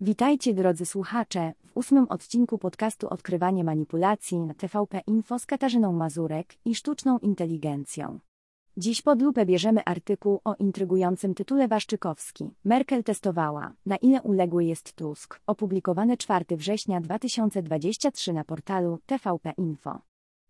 Witajcie 0.00 0.54
drodzy 0.54 0.86
słuchacze 0.86 1.52
w 1.66 1.76
ósmym 1.76 2.06
odcinku 2.08 2.58
podcastu 2.58 3.08
Odkrywanie 3.08 3.64
manipulacji 3.64 4.40
na 4.40 4.54
TVP 4.54 5.00
Info 5.06 5.38
z 5.38 5.46
Katarzyną 5.46 5.92
Mazurek 5.92 6.54
i 6.64 6.74
sztuczną 6.74 7.18
inteligencją. 7.18 8.18
Dziś 8.76 9.02
pod 9.02 9.22
lupę 9.22 9.46
bierzemy 9.46 9.84
artykuł 9.84 10.40
o 10.44 10.54
intrygującym 10.54 11.34
tytule 11.34 11.68
Waszczykowski. 11.68 12.50
Merkel 12.64 13.04
testowała, 13.04 13.72
na 13.86 13.96
ile 13.96 14.22
uległy 14.22 14.64
jest 14.64 14.92
Tusk, 14.92 15.40
opublikowany 15.46 16.16
4 16.16 16.56
września 16.56 17.00
2023 17.00 18.32
na 18.32 18.44
portalu 18.44 18.98
TVP 19.06 19.52
Info. 19.58 19.98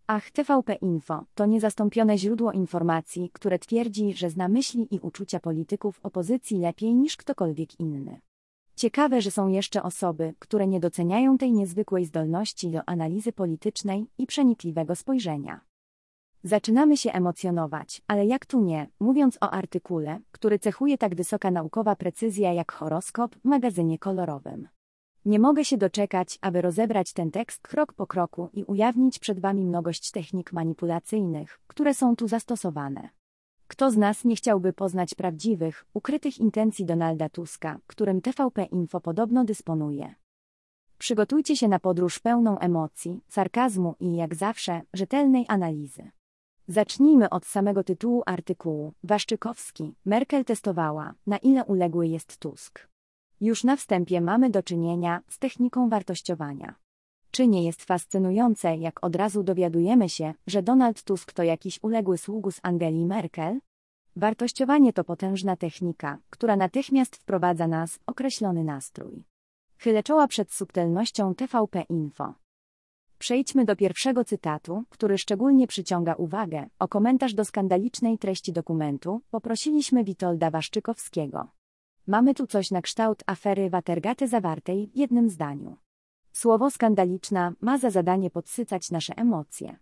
Ach, 0.07 0.31
TVP 0.31 0.75
Info 0.75 1.25
to 1.35 1.47
niezastąpione 1.47 2.19
źródło 2.19 2.53
informacji, 2.53 3.31
które 3.33 3.59
twierdzi, 3.59 4.15
że 4.15 4.31
zna 4.31 4.49
myśli 4.49 4.89
i 4.91 5.01
uczucia 5.01 5.41
polityków 5.41 6.01
opozycji 6.03 6.59
lepiej 6.59 6.95
niż 6.95 7.17
ktokolwiek 7.17 7.81
inny. 7.81 8.21
Ciekawe, 8.77 9.21
że 9.21 9.31
są 9.31 9.49
jeszcze 9.49 9.83
osoby, 9.83 10.35
które 10.39 10.67
nie 10.67 10.81
doceniają 10.81 11.39
tej 11.39 11.53
niezwykłej 11.53 12.05
zdolności 12.05 12.71
do 12.71 12.89
analizy 12.89 13.33
politycznej 13.33 14.07
i 14.19 14.27
przenikliwego 14.27 14.97
spojrzenia. 14.97 15.61
Zaczynamy 16.43 16.97
się 16.97 17.13
emocjonować, 17.13 18.03
ale 18.07 18.27
jak 18.27 18.47
tu 18.47 18.61
nie, 18.61 18.89
mówiąc 19.01 19.39
o 19.41 19.51
artykule, 19.51 20.21
który 20.33 20.59
cechuje 20.59 20.99
tak 20.99 21.15
wysoka 21.15 21.51
naukowa 21.51 21.97
precyzja 21.97 22.53
jak 22.53 22.73
horoskop 22.73 23.37
w 23.37 23.45
magazynie 23.45 23.99
kolorowym. 23.99 24.69
Nie 25.25 25.39
mogę 25.39 25.65
się 25.65 25.77
doczekać, 25.77 26.39
aby 26.41 26.63
rozebrać 26.63 27.13
ten 27.13 27.31
tekst 27.31 27.69
krok 27.69 27.93
po 27.93 28.07
kroku 28.07 28.49
i 28.53 28.65
ujawnić 28.65 29.19
przed 29.19 29.41
Wami 29.41 29.65
mnogość 29.65 30.11
technik 30.11 30.53
manipulacyjnych, 30.53 31.61
które 31.67 31.95
są 31.95 32.17
tu 32.17 32.29
zastosowane. 32.29 33.09
Kto 33.69 33.91
z 33.91 33.97
nas 33.97 34.25
nie 34.25 34.37
chciałby 34.37 34.73
poznać 34.73 35.15
prawdziwych, 35.15 35.87
ukrytych 35.95 36.39
intencji 36.39 36.85
Donalda 36.85 37.29
Tuska, 37.29 37.79
którym 37.87 38.21
TVP 38.21 38.65
Info 38.65 39.01
podobno 39.01 39.45
dysponuje? 39.45 40.15
Przygotujcie 40.99 41.57
się 41.57 41.69
na 41.69 41.79
podróż 41.79 42.19
pełną 42.19 42.59
emocji, 42.59 43.21
sarkazmu 43.29 43.95
i, 44.01 44.17
jak 44.17 44.35
zawsze, 44.35 44.83
rzetelnej 44.93 45.45
analizy. 45.49 46.11
Zacznijmy 46.69 47.31
od 47.31 47.47
samego 47.47 47.85
tytułu 47.85 48.23
artykułu. 48.27 48.93
Waszczykowski, 49.05 49.95
Merkel 50.05 50.45
testowała, 50.45 51.15
na 51.27 51.39
ile 51.39 51.65
uległy 51.65 52.07
jest 52.07 52.39
Tusk. 52.39 52.89
Już 53.41 53.65
na 53.65 53.77
wstępie 53.77 54.21
mamy 54.21 54.51
do 54.51 54.63
czynienia 54.63 55.21
z 55.29 55.39
techniką 55.39 55.89
wartościowania. 55.89 56.75
Czy 57.37 57.47
nie 57.47 57.65
jest 57.65 57.85
fascynujące, 57.85 58.77
jak 58.77 59.05
od 59.05 59.17
razu 59.17 59.43
dowiadujemy 59.43 60.09
się, 60.09 60.35
że 60.47 60.63
Donald 60.63 61.03
Tusk 61.03 61.33
to 61.33 61.43
jakiś 61.43 61.83
uległy 61.83 62.19
sługus 62.19 62.61
Angeli 62.63 63.07
Merkel? 63.07 63.61
Wartościowanie 64.17 64.93
to 64.93 65.05
potężna 65.05 65.57
technika, 65.57 66.19
która 66.31 66.57
natychmiast 66.57 67.17
wprowadza 67.17 67.69
nas 67.69 67.97
w 67.97 68.03
określony 68.07 68.65
nastrój. 68.65 69.25
Chylę 69.79 70.03
czoła 70.03 70.27
przed 70.27 70.53
subtelnością 70.53 71.35
TVP 71.35 71.83
Info. 71.89 72.35
Przejdźmy 73.19 73.65
do 73.65 73.77
pierwszego 73.77 74.25
cytatu, 74.25 74.85
który 74.89 75.19
szczególnie 75.19 75.67
przyciąga 75.67 76.15
uwagę. 76.15 76.67
O 76.79 76.89
komentarz 76.89 77.35
do 77.35 77.45
skandalicznej 77.45 78.19
treści 78.19 78.53
dokumentu 78.53 79.21
poprosiliśmy 79.31 80.05
Witolda 80.05 80.51
Waszczykowskiego. 80.51 81.49
Mamy 82.07 82.35
tu 82.35 82.47
coś 82.47 82.71
na 82.71 82.83
kształt 82.83 83.23
afery 83.27 83.71
Watergate 83.71 84.29
zawartej 84.29 84.87
w 84.87 84.97
jednym 84.97 85.31
zdaniu. 85.31 85.77
Słowo 86.37 86.71
skandaliczna 86.71 87.53
ma 87.61 87.79
za 87.79 87.91
zadanie 87.91 88.31
podsycać 88.31 88.91
nasze 88.91 89.17
emocje. 89.17 89.77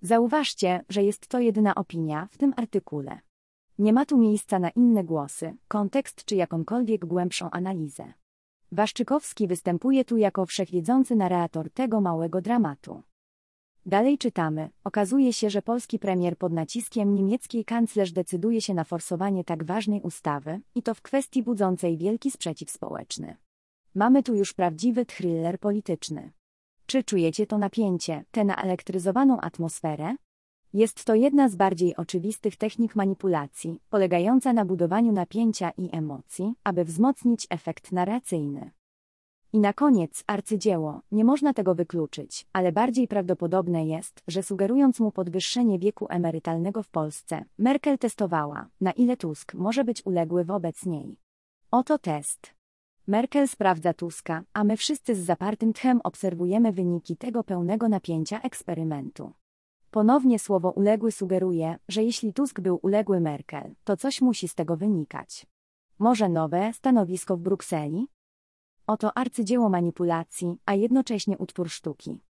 Zauważcie, 0.00 0.84
że 0.88 1.02
jest 1.02 1.28
to 1.28 1.38
jedyna 1.38 1.74
opinia 1.74 2.28
w 2.30 2.38
tym 2.38 2.54
artykule. 2.56 3.20
Nie 3.78 3.92
ma 3.92 4.06
tu 4.06 4.18
miejsca 4.18 4.58
na 4.58 4.70
inne 4.70 5.04
głosy, 5.04 5.56
kontekst 5.68 6.24
czy 6.24 6.36
jakąkolwiek 6.36 7.06
głębszą 7.06 7.50
analizę. 7.50 8.12
Waszczykowski 8.72 9.46
występuje 9.46 10.04
tu 10.04 10.16
jako 10.16 10.46
wszechwiedzący 10.46 11.16
narrator 11.16 11.70
tego 11.70 12.00
małego 12.00 12.40
dramatu. 12.40 13.02
Dalej 13.86 14.18
czytamy. 14.18 14.70
Okazuje 14.84 15.32
się, 15.32 15.50
że 15.50 15.62
polski 15.62 15.98
premier 15.98 16.38
pod 16.38 16.52
naciskiem 16.52 17.14
niemieckiej 17.14 17.64
kanclerz 17.64 18.12
decyduje 18.12 18.60
się 18.60 18.74
na 18.74 18.84
forsowanie 18.84 19.44
tak 19.44 19.64
ważnej 19.64 20.00
ustawy, 20.00 20.60
i 20.74 20.82
to 20.82 20.94
w 20.94 21.02
kwestii 21.02 21.42
budzącej 21.42 21.96
wielki 21.96 22.30
sprzeciw 22.30 22.70
społeczny. 22.70 23.36
Mamy 23.94 24.22
tu 24.22 24.34
już 24.34 24.52
prawdziwy 24.52 25.06
thriller 25.06 25.58
polityczny. 25.60 26.32
Czy 26.86 27.04
czujecie 27.04 27.46
to 27.46 27.58
napięcie, 27.58 28.24
tę 28.30 28.44
naelektryzowaną 28.44 29.40
atmosferę? 29.40 30.16
Jest 30.72 31.04
to 31.04 31.14
jedna 31.14 31.48
z 31.48 31.56
bardziej 31.56 31.96
oczywistych 31.96 32.56
technik 32.56 32.96
manipulacji, 32.96 33.80
polegająca 33.90 34.52
na 34.52 34.64
budowaniu 34.64 35.12
napięcia 35.12 35.70
i 35.70 35.96
emocji, 35.96 36.54
aby 36.64 36.84
wzmocnić 36.84 37.46
efekt 37.50 37.92
narracyjny. 37.92 38.70
I 39.52 39.58
na 39.60 39.72
koniec 39.72 40.24
arcydzieło, 40.26 41.00
nie 41.12 41.24
można 41.24 41.54
tego 41.54 41.74
wykluczyć, 41.74 42.46
ale 42.52 42.72
bardziej 42.72 43.08
prawdopodobne 43.08 43.86
jest, 43.86 44.22
że 44.28 44.42
sugerując 44.42 45.00
mu 45.00 45.10
podwyższenie 45.10 45.78
wieku 45.78 46.06
emerytalnego 46.10 46.82
w 46.82 46.88
Polsce, 46.88 47.44
Merkel 47.58 47.98
testowała, 47.98 48.68
na 48.80 48.92
ile 48.92 49.16
Tusk 49.16 49.54
może 49.54 49.84
być 49.84 50.06
uległy 50.06 50.44
wobec 50.44 50.86
niej. 50.86 51.16
Oto 51.70 51.98
test. 51.98 52.61
Merkel 53.06 53.48
sprawdza 53.48 53.94
Tuska, 53.94 54.44
a 54.52 54.64
my 54.64 54.76
wszyscy 54.76 55.14
z 55.14 55.18
zapartym 55.18 55.72
tchem 55.72 56.00
obserwujemy 56.04 56.72
wyniki 56.72 57.16
tego 57.16 57.44
pełnego 57.44 57.88
napięcia 57.88 58.40
eksperymentu. 58.40 59.32
Ponownie 59.90 60.38
słowo 60.38 60.70
uległy 60.70 61.12
sugeruje, 61.12 61.78
że 61.88 62.02
jeśli 62.02 62.32
Tusk 62.32 62.60
był 62.60 62.78
uległy 62.82 63.20
Merkel, 63.20 63.74
to 63.84 63.96
coś 63.96 64.20
musi 64.20 64.48
z 64.48 64.54
tego 64.54 64.76
wynikać. 64.76 65.46
Może 65.98 66.28
nowe 66.28 66.72
stanowisko 66.72 67.36
w 67.36 67.40
Brukseli? 67.40 68.06
Oto 68.86 69.18
arcydzieło 69.18 69.68
manipulacji, 69.68 70.56
a 70.66 70.74
jednocześnie 70.74 71.38
utwór 71.38 71.70
sztuki. 71.70 72.20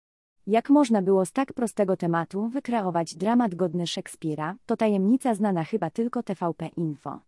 Jak 0.46 0.70
można 0.70 1.02
było 1.02 1.26
z 1.26 1.32
tak 1.32 1.52
prostego 1.52 1.96
tematu 1.96 2.48
wykreować 2.48 3.14
dramat 3.14 3.54
godny 3.54 3.86
Szekspira, 3.86 4.56
to 4.66 4.76
tajemnica 4.76 5.34
znana 5.34 5.64
chyba 5.64 5.90
tylko 5.90 6.22
TVP 6.22 6.66
Info. 6.66 7.20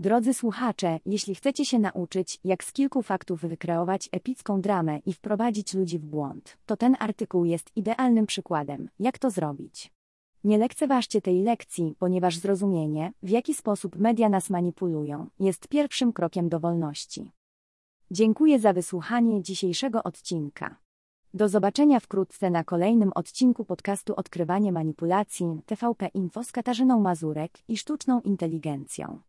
Drodzy 0.00 0.34
słuchacze, 0.34 1.00
jeśli 1.06 1.34
chcecie 1.34 1.64
się 1.64 1.78
nauczyć, 1.78 2.40
jak 2.44 2.64
z 2.64 2.72
kilku 2.72 3.02
faktów 3.02 3.40
wykreować 3.40 4.08
epicką 4.12 4.60
dramę 4.60 4.98
i 5.06 5.12
wprowadzić 5.12 5.74
ludzi 5.74 5.98
w 5.98 6.04
błąd, 6.04 6.58
to 6.66 6.76
ten 6.76 6.96
artykuł 6.98 7.44
jest 7.44 7.76
idealnym 7.76 8.26
przykładem, 8.26 8.88
jak 8.98 9.18
to 9.18 9.30
zrobić. 9.30 9.92
Nie 10.44 10.58
lekceważcie 10.58 11.20
tej 11.20 11.42
lekcji, 11.42 11.94
ponieważ 11.98 12.36
zrozumienie, 12.36 13.12
w 13.22 13.28
jaki 13.28 13.54
sposób 13.54 13.96
media 13.96 14.28
nas 14.28 14.50
manipulują, 14.50 15.26
jest 15.40 15.68
pierwszym 15.68 16.12
krokiem 16.12 16.48
do 16.48 16.60
wolności. 16.60 17.30
Dziękuję 18.10 18.58
za 18.58 18.72
wysłuchanie 18.72 19.42
dzisiejszego 19.42 20.02
odcinka. 20.02 20.76
Do 21.34 21.48
zobaczenia 21.48 22.00
wkrótce 22.00 22.50
na 22.50 22.64
kolejnym 22.64 23.12
odcinku 23.14 23.64
podcastu 23.64 24.14
Odkrywanie 24.16 24.72
manipulacji 24.72 25.60
TVP 25.66 26.06
Info 26.14 26.44
z 26.44 26.52
Katarzyną 26.52 27.00
Mazurek 27.00 27.52
i 27.68 27.76
sztuczną 27.76 28.20
inteligencją. 28.20 29.20